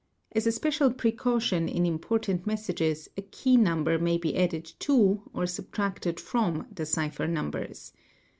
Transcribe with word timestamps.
As 0.31 0.47
a 0.47 0.51
special 0.51 0.89
precaution 0.91 1.69
in 1.69 1.85
important 1.85 2.47
messages 2.47 3.07
a 3.17 3.21
key 3.21 3.55
number 3.55 3.99
may 3.99 4.17
be 4.17 4.35
added 4.35 4.65
to 4.79 5.21
or 5.31 5.45
subtracted 5.45 6.19
from 6.19 6.65
the 6.73 6.87
cipher 6.87 7.27
numbers. 7.27 7.93